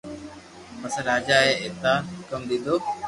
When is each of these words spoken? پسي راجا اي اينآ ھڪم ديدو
پسي 0.79 0.99
راجا 1.09 1.37
اي 1.45 1.51
اينآ 1.63 1.93
ھڪم 2.21 2.41
ديدو 2.49 2.75